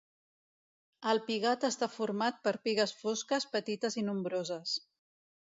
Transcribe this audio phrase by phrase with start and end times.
[1.11, 4.75] El pigat està format per pigues fosques petites i nombroses.